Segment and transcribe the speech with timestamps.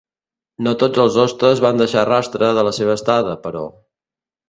[0.67, 3.67] No tots els hostes van deixar rastre de la seva estada, però.